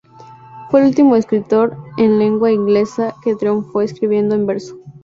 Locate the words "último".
0.87-1.15